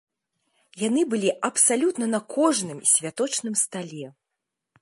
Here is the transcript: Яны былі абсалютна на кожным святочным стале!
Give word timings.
Яны 0.83 1.01
былі 1.11 1.29
абсалютна 1.51 2.05
на 2.15 2.23
кожным 2.35 2.79
святочным 2.93 3.55
стале! 3.65 4.05